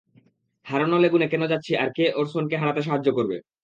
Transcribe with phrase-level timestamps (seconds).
[0.65, 3.37] হারানো লেগুনে কেন যাচ্ছি আর কে ওরসনকে হারাতে সাহায্য করবে?